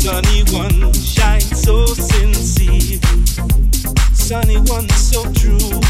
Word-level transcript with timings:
Sunny 0.00 0.42
one 0.44 0.94
shines 0.94 1.62
so 1.62 1.84
sincere, 1.84 2.98
sunny 4.14 4.56
one 4.60 4.88
so 4.88 5.30
true. 5.34 5.89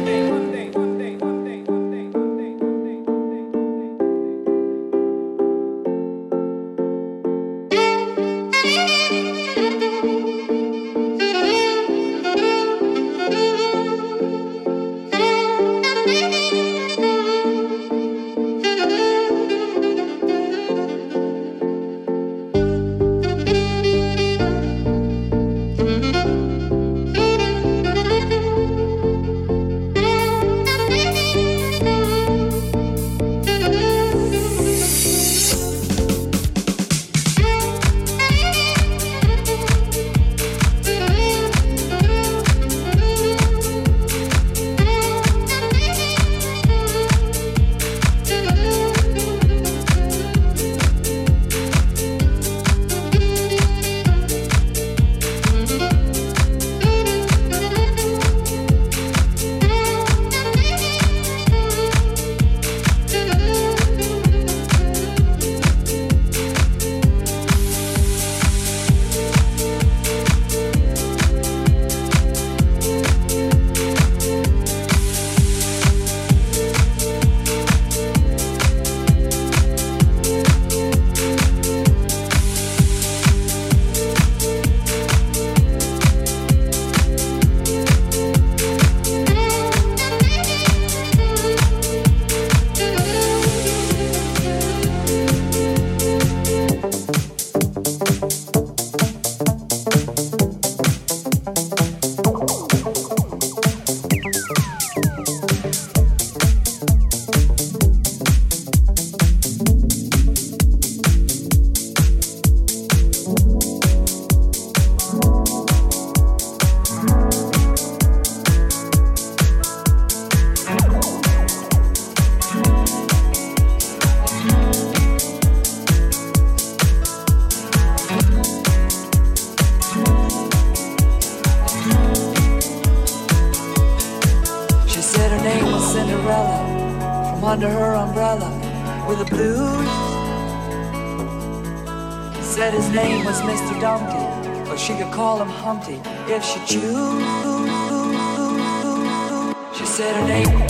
Saturday. 150.01 150.60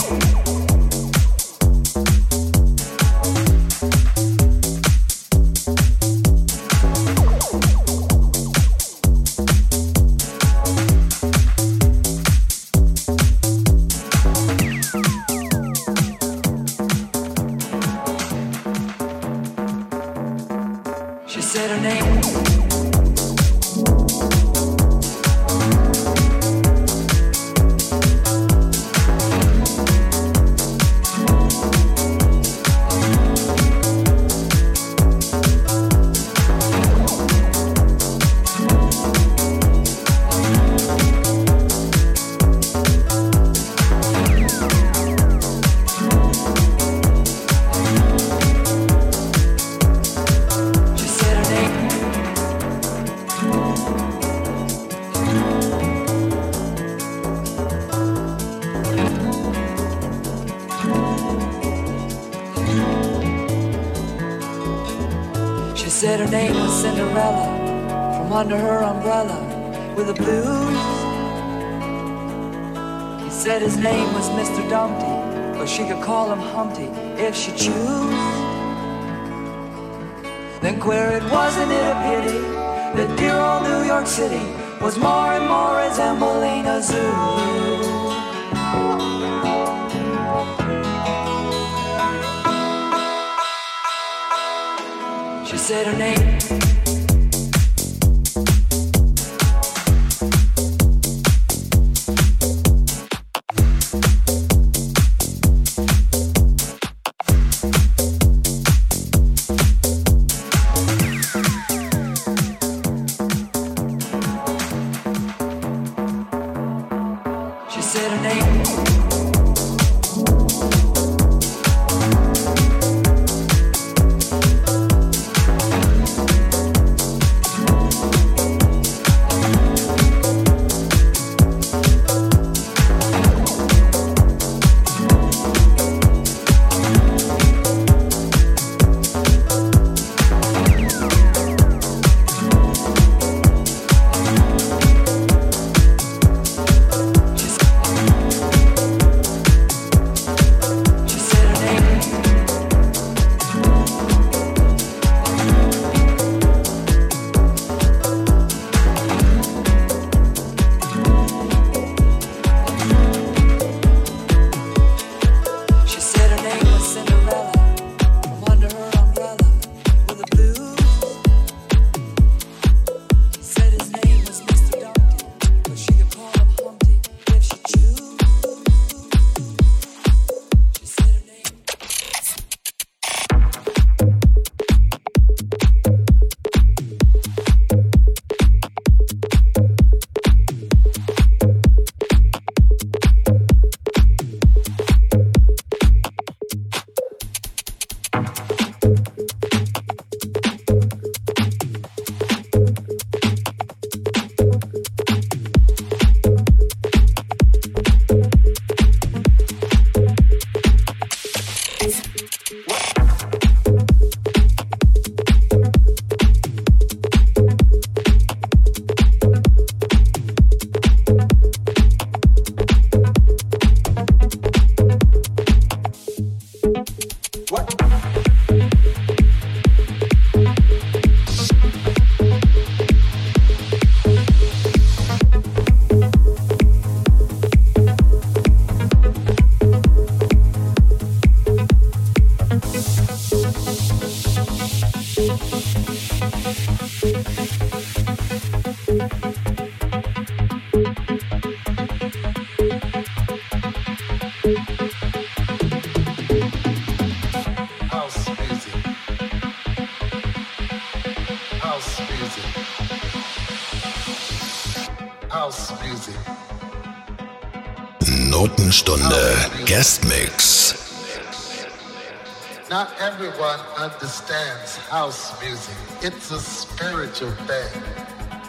understands 273.82 274.76
house 274.76 275.40
music. 275.42 275.74
It's 276.02 276.30
a 276.30 276.38
spiritual 276.38 277.32
thing, 277.48 277.82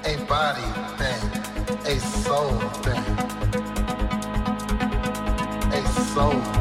a 0.05 0.23
body 0.25 0.61
thing, 0.99 1.23
a 1.87 1.99
soul 1.99 2.59
thing, 2.83 3.03
a 5.73 5.81
soul 6.13 6.52